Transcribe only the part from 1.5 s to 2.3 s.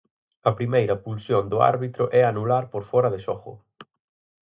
do árbitro é